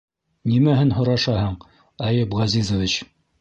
[0.51, 1.59] Нимәһен һорашаһың,
[2.09, 2.99] Әйүп Ғәзизович?